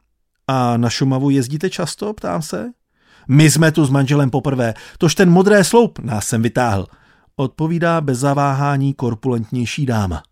A 0.48 0.76
na 0.76 0.90
Šumavu 0.90 1.30
jezdíte 1.30 1.70
často, 1.70 2.12
ptám 2.12 2.42
se? 2.42 2.70
My 3.28 3.50
jsme 3.50 3.72
tu 3.72 3.84
s 3.84 3.90
manželem 3.90 4.30
poprvé, 4.30 4.74
tož 4.98 5.14
ten 5.14 5.30
modré 5.30 5.64
sloup 5.64 5.98
nás 5.98 6.26
sem 6.26 6.42
vytáhl– 6.42 6.86
odpovídá 7.40 8.00
bez 8.00 8.18
zaváhání 8.18 8.94
korpulentnější 8.94 9.86
dáma. 9.86 10.22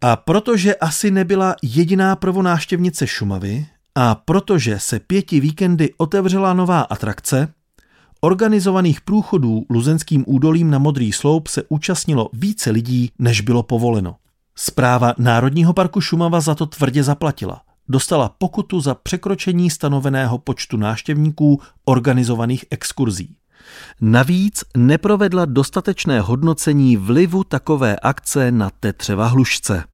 A 0.00 0.16
protože 0.16 0.74
asi 0.74 1.10
nebyla 1.10 1.56
jediná 1.62 2.16
prvonáštěvnice 2.16 3.06
Šumavy 3.06 3.66
a 3.94 4.14
protože 4.14 4.78
se 4.78 5.00
pěti 5.00 5.40
víkendy 5.40 5.94
otevřela 5.96 6.52
nová 6.52 6.80
atrakce, 6.80 7.48
organizovaných 8.20 9.00
průchodů 9.00 9.66
luzenským 9.70 10.24
údolím 10.26 10.70
na 10.70 10.78
Modrý 10.78 11.12
sloup 11.12 11.48
se 11.48 11.62
účastnilo 11.68 12.30
více 12.32 12.70
lidí, 12.70 13.10
než 13.18 13.40
bylo 13.40 13.62
povoleno. 13.62 14.16
Zpráva 14.56 15.14
Národního 15.18 15.72
parku 15.72 16.00
Šumava 16.00 16.40
za 16.40 16.54
to 16.54 16.66
tvrdě 16.66 17.02
zaplatila. 17.02 17.62
Dostala 17.88 18.28
pokutu 18.28 18.80
za 18.80 18.94
překročení 18.94 19.70
stanoveného 19.70 20.38
počtu 20.38 20.76
náštěvníků 20.76 21.60
organizovaných 21.84 22.64
exkurzí. 22.70 23.36
Navíc 24.00 24.64
neprovedla 24.76 25.44
dostatečné 25.44 26.20
hodnocení 26.20 26.96
vlivu 26.96 27.44
takové 27.44 27.96
akce 27.96 28.52
na 28.52 28.70
tetřeva 28.80 29.26
hlušce. 29.26 29.84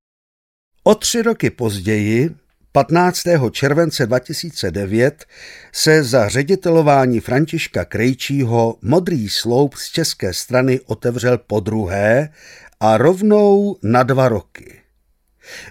O 0.84 0.94
tři 0.94 1.22
roky 1.22 1.50
později, 1.50 2.30
15. 2.72 3.22
července 3.50 4.06
2009, 4.06 5.24
se 5.72 6.02
za 6.02 6.28
ředitelování 6.28 7.20
Františka 7.20 7.84
Krejčího 7.84 8.76
modrý 8.82 9.28
sloup 9.28 9.74
z 9.74 9.90
české 9.90 10.34
strany 10.34 10.80
otevřel 10.80 11.38
po 11.38 11.60
druhé 11.60 12.28
a 12.80 12.96
rovnou 12.96 13.76
na 13.82 14.02
dva 14.02 14.28
roky. 14.28 14.79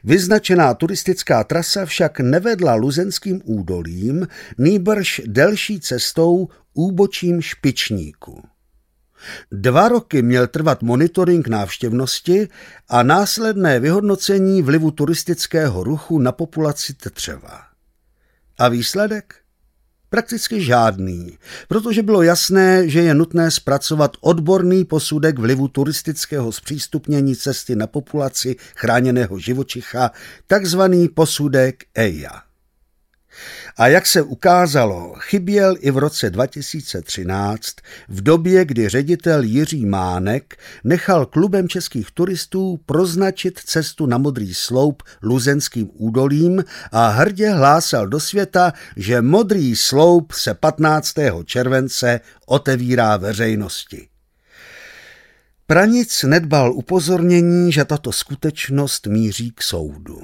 Vyznačená 0.04 0.74
turistická 0.74 1.44
trasa 1.44 1.86
však 1.86 2.20
nevedla 2.20 2.76
luzenským 2.76 3.42
údolím, 3.46 4.28
nýbrž 4.58 5.22
delší 5.26 5.80
cestou 5.80 6.48
úbočím 6.74 7.42
špičníku. 7.42 8.44
Dva 9.52 9.90
roky 9.90 10.22
měl 10.22 10.48
trvat 10.48 10.82
monitoring 10.82 11.48
návštěvnosti 11.48 12.48
a 12.90 13.04
následné 13.04 13.80
vyhodnocení 13.80 14.62
vlivu 14.62 14.92
turistického 14.92 15.84
ruchu 15.84 16.20
na 16.20 16.32
populaci 16.32 16.94
Tetřeva. 16.94 17.62
A 18.58 18.68
výsledek? 18.68 19.36
Prakticky 20.10 20.62
žádný, 20.62 21.38
protože 21.68 22.04
bylo 22.04 22.22
jasné, 22.22 22.90
že 22.90 23.00
je 23.00 23.14
nutné 23.14 23.52
zpracovat 23.52 24.18
odborný 24.22 24.86
posudek 24.86 25.40
vlivu 25.40 25.68
turistického 25.68 26.52
zpřístupnění 26.52 27.36
cesty 27.36 27.76
na 27.76 27.88
populaci 27.88 28.56
chráněného 28.76 29.40
živočicha, 29.40 30.12
takzvaný 30.48 31.08
posudek 31.08 31.84
EIA. 31.96 32.49
A 33.78 33.88
jak 33.88 34.08
se 34.08 34.22
ukázalo, 34.22 35.16
chyběl 35.18 35.76
i 35.80 35.92
v 35.92 35.98
roce 35.98 36.30
2013, 36.30 37.76
v 38.10 38.22
době, 38.22 38.66
kdy 38.66 38.90
ředitel 38.90 39.44
Jiří 39.44 39.86
Mánek 39.86 40.58
nechal 40.84 41.26
klubem 41.26 41.70
českých 41.70 42.12
turistů 42.12 42.80
proznačit 42.86 43.60
cestu 43.60 44.06
na 44.06 44.18
modrý 44.18 44.54
sloup 44.54 45.04
Luzenským 45.24 45.90
údolím 45.94 46.64
a 46.92 47.08
hrdě 47.08 47.50
hlásal 47.50 48.08
do 48.08 48.20
světa, 48.20 48.74
že 48.96 49.22
modrý 49.22 49.76
sloup 49.76 50.32
se 50.32 50.54
15. 50.54 51.14
července 51.46 52.20
otevírá 52.46 53.18
veřejnosti. 53.18 54.08
Pranic 55.68 56.24
nedbal 56.24 56.74
upozornění, 56.74 57.72
že 57.72 57.86
tato 57.86 58.12
skutečnost 58.12 59.08
míří 59.08 59.52
k 59.52 59.64
soudu. 59.64 60.22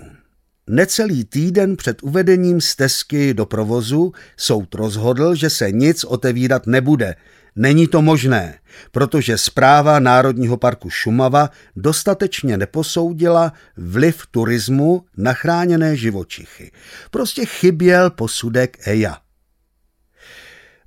Necelý 0.69 1.25
týden 1.25 1.75
před 1.75 2.03
uvedením 2.03 2.61
stezky 2.61 3.33
do 3.33 3.45
provozu 3.45 4.11
soud 4.37 4.75
rozhodl, 4.75 5.35
že 5.35 5.49
se 5.49 5.71
nic 5.71 6.03
otevírat 6.03 6.67
nebude. 6.67 7.15
Není 7.55 7.87
to 7.87 8.01
možné, 8.01 8.59
protože 8.91 9.37
zpráva 9.37 9.99
Národního 9.99 10.57
parku 10.57 10.89
Šumava 10.89 11.49
dostatečně 11.75 12.57
neposoudila 12.57 13.53
vliv 13.77 14.21
turismu 14.31 15.05
na 15.17 15.33
chráněné 15.33 15.97
živočichy. 15.97 16.71
Prostě 17.11 17.45
chyběl 17.45 18.09
posudek 18.09 18.87
EIA. 18.87 19.17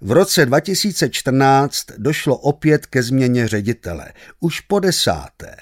V 0.00 0.12
roce 0.12 0.47
2014 0.47 1.87
došlo 1.99 2.37
opět 2.37 2.87
ke 2.87 3.02
změně 3.02 3.49
ředitele, 3.49 4.12
už 4.40 4.61
po 4.61 4.80
desáté. 4.80 5.56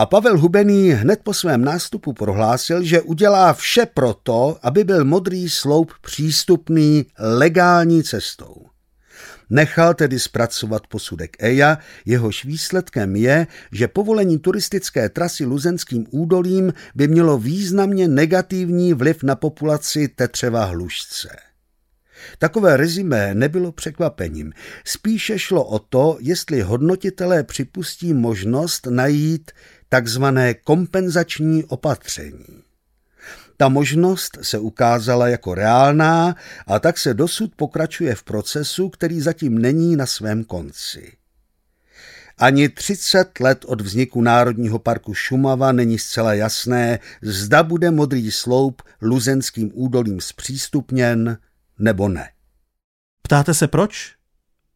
A 0.00 0.06
Pavel 0.06 0.38
Hubený 0.38 0.90
hned 0.90 1.20
po 1.22 1.34
svém 1.34 1.64
nástupu 1.64 2.12
prohlásil, 2.12 2.82
že 2.82 3.00
udělá 3.00 3.52
vše 3.52 3.86
proto, 3.86 4.58
aby 4.62 4.84
byl 4.84 5.04
modrý 5.04 5.48
sloup 5.48 5.92
přístupný 6.00 7.06
legální 7.18 8.02
cestou. 8.02 8.66
Nechal 9.50 9.94
tedy 9.94 10.18
zpracovat 10.18 10.86
posudek 10.86 11.36
EIA, 11.42 11.78
jehož 12.06 12.44
výsledkem 12.44 13.16
je, 13.16 13.46
že 13.72 13.88
povolení 13.88 14.38
turistické 14.38 15.08
trasy 15.08 15.44
Luzenským 15.44 16.06
údolím 16.10 16.72
by 16.94 17.08
mělo 17.08 17.38
významně 17.38 18.08
negativní 18.08 18.94
vliv 18.94 19.22
na 19.22 19.36
populaci 19.36 20.08
tetřeva 20.08 20.64
hlušce. 20.64 21.28
Takové 22.38 22.76
rezimé 22.76 23.34
nebylo 23.34 23.72
překvapením. 23.72 24.52
Spíše 24.84 25.38
šlo 25.38 25.64
o 25.64 25.78
to, 25.78 26.18
jestli 26.20 26.60
hodnotitelé 26.60 27.44
připustí 27.44 28.14
možnost 28.14 28.86
najít 28.90 29.50
takzvané 29.88 30.54
kompenzační 30.54 31.64
opatření. 31.64 32.62
Ta 33.56 33.68
možnost 33.68 34.38
se 34.42 34.58
ukázala 34.58 35.28
jako 35.28 35.54
reálná 35.54 36.36
a 36.66 36.78
tak 36.78 36.98
se 36.98 37.14
dosud 37.14 37.54
pokračuje 37.56 38.14
v 38.14 38.22
procesu, 38.22 38.88
který 38.88 39.20
zatím 39.20 39.58
není 39.58 39.96
na 39.96 40.06
svém 40.06 40.44
konci. 40.44 41.12
Ani 42.38 42.68
30 42.68 43.40
let 43.40 43.64
od 43.64 43.80
vzniku 43.80 44.22
Národního 44.22 44.78
parku 44.78 45.14
Šumava 45.14 45.72
není 45.72 45.98
zcela 45.98 46.34
jasné, 46.34 46.98
zda 47.22 47.62
bude 47.62 47.90
modrý 47.90 48.30
sloup 48.30 48.82
luzenským 49.02 49.70
údolím 49.74 50.20
zpřístupněn 50.20 51.38
nebo 51.78 52.08
ne. 52.08 52.30
Ptáte 53.22 53.54
se 53.54 53.68
proč? 53.68 54.17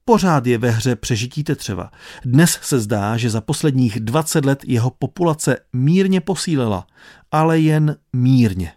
Pořád 0.04 0.46
je 0.46 0.58
ve 0.58 0.70
hře 0.70 0.96
přežití 0.96 1.44
tetřeva. 1.44 1.90
Dnes 2.24 2.58
se 2.62 2.80
zdá, 2.80 3.16
že 3.16 3.30
za 3.30 3.40
posledních 3.40 4.00
20 4.00 4.44
let 4.44 4.62
jeho 4.66 4.90
populace 4.90 5.56
mírně 5.72 6.20
posílila, 6.20 6.86
ale 7.30 7.60
jen 7.60 7.96
mírně. 8.12 8.72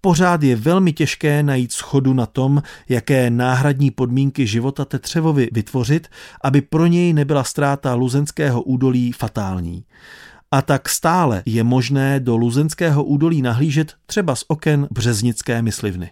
Pořád 0.00 0.42
je 0.42 0.56
velmi 0.56 0.92
těžké 0.92 1.42
najít 1.42 1.72
schodu 1.72 2.14
na 2.14 2.26
tom, 2.26 2.62
jaké 2.88 3.30
náhradní 3.30 3.90
podmínky 3.90 4.46
života 4.46 4.84
Tetřevovi 4.84 5.48
vytvořit, 5.52 6.08
aby 6.44 6.60
pro 6.60 6.86
něj 6.86 7.12
nebyla 7.12 7.44
ztráta 7.44 7.94
luzenského 7.94 8.62
údolí 8.62 9.12
fatální. 9.12 9.84
A 10.50 10.62
tak 10.62 10.88
stále 10.88 11.42
je 11.46 11.64
možné 11.64 12.20
do 12.20 12.36
luzenského 12.36 13.04
údolí 13.04 13.42
nahlížet 13.42 13.94
třeba 14.06 14.34
z 14.34 14.44
oken 14.48 14.88
březnické 14.90 15.62
myslivny. 15.62 16.10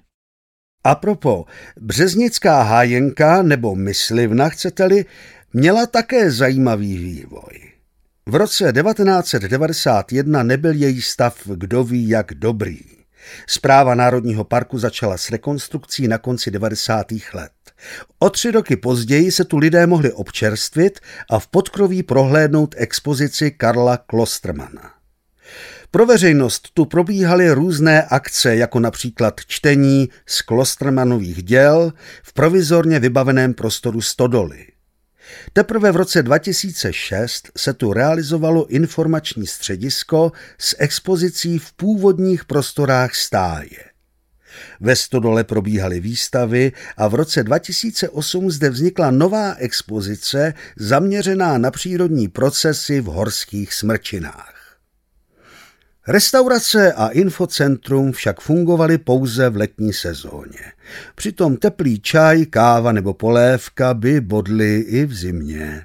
A 0.85 0.95
propo, 0.95 1.45
březnická 1.81 2.63
hájenka 2.63 3.43
nebo 3.43 3.77
myslivna, 3.77 4.49
chcete-li, 4.49 5.05
měla 5.53 5.87
také 5.87 6.31
zajímavý 6.31 6.97
vývoj. 6.97 7.71
V 8.27 8.35
roce 8.35 8.73
1991 8.73 10.43
nebyl 10.43 10.75
její 10.75 11.03
stav 11.03 11.37
kdo 11.47 11.85
ví 11.85 12.09
jak 12.09 12.35
dobrý. 12.35 12.79
Zpráva 13.47 13.95
Národního 13.95 14.45
parku 14.45 14.79
začala 14.79 15.17
s 15.17 15.31
rekonstrukcí 15.31 16.09
na 16.09 16.19
konci 16.19 16.51
90. 16.51 17.07
let. 17.35 17.53
O 18.19 18.31
tři 18.31 18.51
roky 18.51 18.77
později 18.77 19.33
se 19.33 19.45
tu 19.45 19.59
lidé 19.59 19.87
mohli 19.87 20.13
občerstvit 20.13 21.01
a 21.31 21.39
v 21.39 21.47
podkroví 21.47 22.03
prohlédnout 22.03 22.75
expozici 22.79 23.51
Karla 23.51 23.97
Klostermana. 23.97 25.00
Pro 25.93 26.07
veřejnost 26.07 26.71
tu 26.75 26.85
probíhaly 26.85 27.51
různé 27.51 28.03
akce, 28.03 28.57
jako 28.57 28.81
například 28.81 29.41
čtení 29.47 30.09
z 30.27 30.43
Klostermanových 30.43 31.43
děl 31.43 31.93
v 32.23 32.33
provizorně 32.33 32.99
vybaveném 32.99 33.55
prostoru 33.55 34.01
Stodoly. 34.01 34.67
Teprve 35.53 35.93
v 35.93 35.97
roce 35.97 36.23
2006 36.23 37.51
se 37.57 37.75
tu 37.75 37.93
realizovalo 37.93 38.67
informační 38.67 39.47
středisko 39.47 40.33
s 40.59 40.77
expozicí 40.79 41.59
v 41.59 41.73
původních 41.73 42.45
prostorách 42.45 43.15
stáje. 43.15 43.79
Ve 44.81 44.97
Stodole 44.97 45.45
probíhaly 45.45 46.01
výstavy 46.01 46.73
a 46.97 47.09
v 47.09 47.15
roce 47.15 47.43
2008 47.43 48.51
zde 48.51 48.71
vznikla 48.71 49.11
nová 49.11 49.55
expozice 49.55 50.55
zaměřená 50.77 51.59
na 51.59 51.71
přírodní 51.71 52.29
procesy 52.29 53.01
v 53.01 53.05
horských 53.05 53.75
smrčinách. 53.75 54.60
Restaurace 56.11 56.93
a 56.93 57.09
infocentrum 57.09 58.13
však 58.13 58.41
fungovaly 58.41 58.99
pouze 58.99 59.51
v 59.51 59.57
letní 59.57 59.93
sezóně. 59.93 60.73
Přitom 61.15 61.57
teplý 61.57 62.01
čaj, 62.01 62.47
káva 62.47 62.93
nebo 62.93 63.15
polévka 63.15 63.95
by 63.95 64.21
bodly 64.21 64.81
i 64.81 65.07
v 65.07 65.15
zimě. 65.15 65.85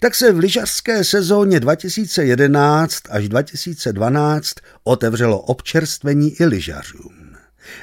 Tak 0.00 0.14
se 0.14 0.32
v 0.32 0.38
lyžařské 0.38 1.04
sezóně 1.04 1.60
2011 1.60 3.02
až 3.10 3.28
2012 3.28 4.54
otevřelo 4.84 5.40
občerstvení 5.40 6.30
i 6.40 6.44
lyžařům. 6.44 7.36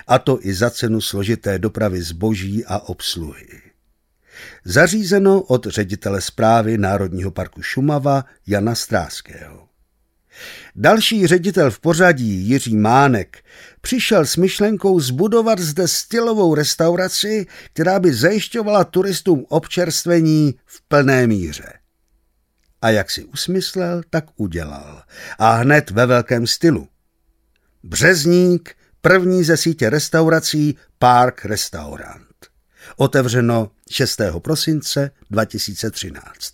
A 0.07 0.19
to 0.19 0.39
i 0.41 0.53
za 0.53 0.69
cenu 0.69 1.01
složité 1.01 1.59
dopravy 1.59 2.01
zboží 2.01 2.65
a 2.65 2.79
obsluhy. 2.79 3.61
Zařízeno 4.65 5.41
od 5.41 5.65
ředitele 5.65 6.21
zprávy 6.21 6.77
Národního 6.77 7.31
parku 7.31 7.61
Šumava 7.61 8.25
Jana 8.47 8.75
Stráského. 8.75 9.66
Další 10.75 11.27
ředitel 11.27 11.71
v 11.71 11.79
pořadí, 11.79 12.49
Jiří 12.49 12.77
Mánek, 12.77 13.43
přišel 13.81 14.25
s 14.25 14.35
myšlenkou 14.35 14.99
zbudovat 14.99 15.59
zde 15.59 15.87
stylovou 15.87 16.55
restauraci, 16.55 17.45
která 17.73 17.99
by 17.99 18.13
zajišťovala 18.13 18.83
turistům 18.83 19.45
občerstvení 19.49 20.55
v 20.65 20.81
plné 20.81 21.27
míře. 21.27 21.73
A 22.81 22.89
jak 22.89 23.11
si 23.11 23.23
usmyslel, 23.23 24.01
tak 24.09 24.25
udělal. 24.35 25.03
A 25.39 25.55
hned 25.55 25.91
ve 25.91 26.05
velkém 26.05 26.47
stylu. 26.47 26.87
Březník, 27.83 28.75
první 29.01 29.43
ze 29.43 29.57
sítě 29.57 29.89
restaurací 29.89 30.77
Park 30.99 31.45
Restaurant. 31.45 32.27
Otevřeno 32.97 33.71
6. 33.89 34.21
prosince 34.41 35.11
2013. 35.29 36.53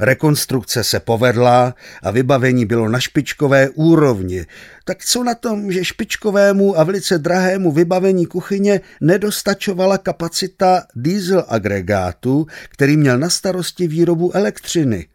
Rekonstrukce 0.00 0.84
se 0.84 1.00
povedla 1.00 1.74
a 2.02 2.10
vybavení 2.10 2.66
bylo 2.66 2.88
na 2.88 3.00
špičkové 3.00 3.68
úrovni. 3.68 4.46
Tak 4.84 5.04
co 5.04 5.24
na 5.24 5.34
tom, 5.34 5.72
že 5.72 5.84
špičkovému 5.84 6.78
a 6.78 6.84
velice 6.84 7.18
drahému 7.18 7.72
vybavení 7.72 8.26
kuchyně 8.26 8.80
nedostačovala 9.00 9.98
kapacita 9.98 10.82
diesel 10.96 11.44
agregátu, 11.48 12.46
který 12.68 12.96
měl 12.96 13.18
na 13.18 13.30
starosti 13.30 13.88
výrobu 13.88 14.36
elektřiny? 14.36 15.06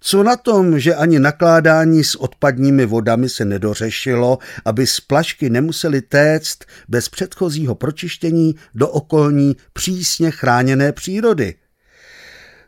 Co 0.00 0.22
na 0.22 0.36
tom, 0.36 0.78
že 0.78 0.94
ani 0.94 1.18
nakládání 1.18 2.04
s 2.04 2.14
odpadními 2.14 2.86
vodami 2.86 3.28
se 3.28 3.44
nedořešilo, 3.44 4.38
aby 4.64 4.86
splašky 4.86 5.50
nemusely 5.50 6.02
téct 6.02 6.58
bez 6.88 7.08
předchozího 7.08 7.74
pročištění 7.74 8.54
do 8.74 8.88
okolní 8.88 9.56
přísně 9.72 10.30
chráněné 10.30 10.92
přírody? 10.92 11.54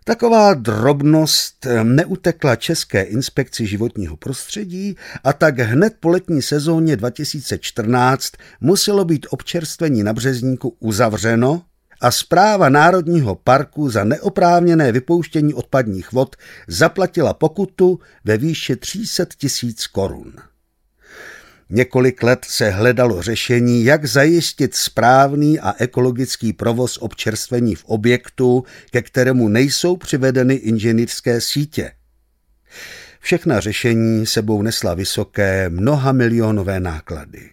Taková 0.06 0.54
drobnost 0.54 1.66
neutekla 1.82 2.56
České 2.56 3.02
inspekci 3.02 3.66
životního 3.66 4.16
prostředí 4.16 4.96
a 5.24 5.32
tak 5.32 5.58
hned 5.58 5.94
po 6.00 6.08
letní 6.08 6.42
sezóně 6.42 6.96
2014 6.96 8.32
muselo 8.60 9.04
být 9.04 9.26
občerstvení 9.30 10.02
na 10.02 10.12
Březníku 10.12 10.76
uzavřeno 10.80 11.62
a 12.00 12.10
zpráva 12.10 12.68
Národního 12.68 13.34
parku 13.34 13.90
za 13.90 14.04
neoprávněné 14.04 14.92
vypouštění 14.92 15.54
odpadních 15.54 16.12
vod 16.12 16.36
zaplatila 16.68 17.34
pokutu 17.34 18.00
ve 18.24 18.38
výši 18.38 18.76
300 18.76 19.24
tisíc 19.38 19.86
korun. 19.86 20.32
Několik 21.70 22.22
let 22.22 22.46
se 22.48 22.70
hledalo 22.70 23.22
řešení, 23.22 23.84
jak 23.84 24.04
zajistit 24.04 24.74
správný 24.74 25.60
a 25.60 25.74
ekologický 25.78 26.52
provoz 26.52 26.98
občerstvení 27.00 27.74
v 27.74 27.84
objektu, 27.84 28.64
ke 28.90 29.02
kterému 29.02 29.48
nejsou 29.48 29.96
přivedeny 29.96 30.54
inženýrské 30.54 31.40
sítě. 31.40 31.92
Všechna 33.20 33.60
řešení 33.60 34.26
sebou 34.26 34.62
nesla 34.62 34.94
vysoké 34.94 35.68
mnoha 35.68 36.12
milionové 36.12 36.80
náklady. 36.80 37.50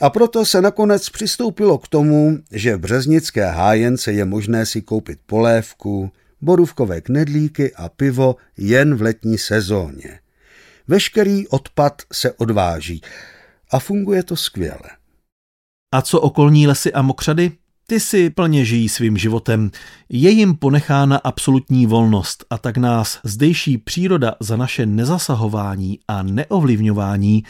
A 0.00 0.10
proto 0.10 0.44
se 0.44 0.62
nakonec 0.62 1.08
přistoupilo 1.08 1.78
k 1.78 1.88
tomu, 1.88 2.38
že 2.52 2.76
v 2.76 2.78
březnické 2.78 3.46
hájence 3.46 4.12
je 4.12 4.24
možné 4.24 4.66
si 4.66 4.82
koupit 4.82 5.18
polévku, 5.26 6.12
borůvkové 6.40 7.00
knedlíky 7.00 7.74
a 7.74 7.88
pivo 7.88 8.36
jen 8.56 8.94
v 8.94 9.02
letní 9.02 9.38
sezóně. 9.38 10.20
Veškerý 10.88 11.48
odpad 11.48 12.02
se 12.12 12.32
odváží 12.32 13.00
a 13.72 13.78
funguje 13.78 14.22
to 14.22 14.36
skvěle. 14.36 14.90
A 15.94 16.02
co 16.02 16.20
okolní 16.20 16.66
lesy 16.66 16.92
a 16.92 17.02
mokřady? 17.02 17.52
Ty 17.86 18.00
si 18.00 18.30
plně 18.30 18.64
žijí 18.64 18.88
svým 18.88 19.16
životem. 19.16 19.70
Je 20.08 20.30
jim 20.30 20.56
ponechána 20.56 21.16
absolutní 21.16 21.86
volnost 21.86 22.44
a 22.50 22.58
tak 22.58 22.76
nás 22.76 23.20
zdejší 23.24 23.78
příroda 23.78 24.34
za 24.40 24.56
naše 24.56 24.86
nezasahování 24.86 25.98
a 26.08 26.22
neovlivňování 26.22 27.44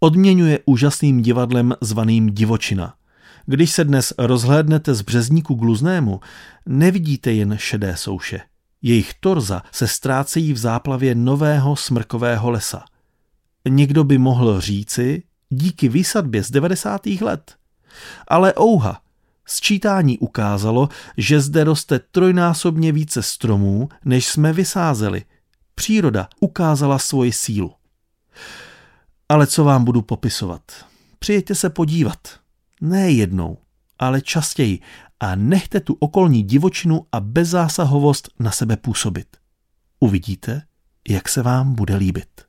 odměňuje 0.00 0.58
úžasným 0.66 1.22
divadlem 1.22 1.74
zvaným 1.80 2.30
divočina. 2.30 2.94
Když 3.46 3.70
se 3.70 3.84
dnes 3.84 4.14
rozhlédnete 4.18 4.94
z 4.94 5.02
březníku 5.02 5.54
gluznému, 5.54 6.20
nevidíte 6.66 7.32
jen 7.32 7.56
šedé 7.58 7.96
souše. 7.96 8.40
Jejich 8.86 9.14
torza 9.14 9.62
se 9.72 9.88
ztrácejí 9.88 10.52
v 10.52 10.56
záplavě 10.56 11.14
nového 11.14 11.76
smrkového 11.76 12.50
lesa. 12.50 12.84
Někdo 13.68 14.04
by 14.04 14.18
mohl 14.18 14.60
říci, 14.60 15.22
díky 15.48 15.88
výsadbě 15.88 16.42
z 16.42 16.50
90. 16.50 17.06
let. 17.06 17.56
Ale 18.28 18.54
ouha, 18.60 19.00
Sčítání 19.46 20.18
ukázalo, 20.18 20.88
že 21.16 21.40
zde 21.40 21.64
roste 21.64 21.98
trojnásobně 21.98 22.92
více 22.92 23.22
stromů, 23.22 23.88
než 24.04 24.26
jsme 24.26 24.52
vysázeli. 24.52 25.24
Příroda 25.74 26.28
ukázala 26.40 26.98
svoji 26.98 27.32
sílu. 27.32 27.74
Ale 29.28 29.46
co 29.46 29.64
vám 29.64 29.84
budu 29.84 30.02
popisovat? 30.02 30.62
Přijďte 31.18 31.54
se 31.54 31.70
podívat. 31.70 32.18
Ne 32.80 33.10
jednou, 33.10 33.58
ale 33.98 34.20
častěji 34.20 34.80
a 35.20 35.34
nechte 35.34 35.80
tu 35.80 35.96
okolní 36.00 36.42
divočinu 36.42 37.06
a 37.12 37.20
bezzásahovost 37.20 38.28
na 38.40 38.50
sebe 38.50 38.76
působit. 38.76 39.36
Uvidíte, 40.00 40.62
jak 41.08 41.28
se 41.28 41.42
vám 41.42 41.74
bude 41.74 41.96
líbit. 41.96 42.43